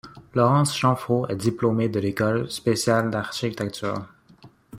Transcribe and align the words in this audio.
Laurence 0.33 0.75
Chanfro 0.75 1.27
est 1.29 1.35
diplômée 1.35 1.87
de 1.87 1.99
l’École 1.99 2.49
spéciale 2.49 3.11
d'architecture. 3.11 4.07